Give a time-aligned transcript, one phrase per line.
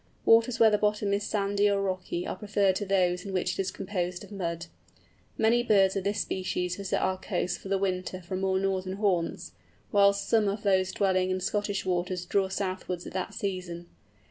[0.25, 3.59] Waters where the bottom is sandy or rocky, are preferred to those in which it
[3.61, 4.65] is composed of mud.
[5.37, 9.51] Many birds of this species visit our coasts for the winter from more northern haunts,
[9.91, 13.89] whilst some of those dwelling in Scottish waters draw southwards at that season.